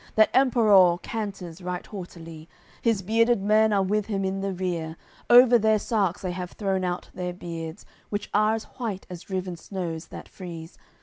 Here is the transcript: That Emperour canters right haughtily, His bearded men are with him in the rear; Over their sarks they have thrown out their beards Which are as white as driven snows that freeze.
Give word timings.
That 0.15 0.31
Emperour 0.33 0.97
canters 1.03 1.61
right 1.61 1.85
haughtily, 1.85 2.49
His 2.81 3.03
bearded 3.03 3.43
men 3.43 3.71
are 3.71 3.83
with 3.83 4.07
him 4.07 4.25
in 4.25 4.41
the 4.41 4.51
rear; 4.51 4.95
Over 5.29 5.59
their 5.59 5.77
sarks 5.77 6.23
they 6.23 6.31
have 6.31 6.53
thrown 6.53 6.83
out 6.83 7.11
their 7.13 7.33
beards 7.33 7.85
Which 8.09 8.27
are 8.33 8.55
as 8.55 8.63
white 8.79 9.05
as 9.11 9.21
driven 9.21 9.55
snows 9.57 10.07
that 10.07 10.27
freeze. 10.27 10.75